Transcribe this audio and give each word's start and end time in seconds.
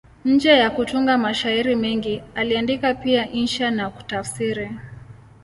Nje 0.25 0.49
ya 0.57 0.69
kutunga 0.69 1.17
mashairi 1.17 1.75
mengi, 1.75 2.23
aliandika 2.35 2.93
pia 2.93 3.31
insha 3.31 3.71
na 3.71 3.89
kutafsiri. 3.89 4.69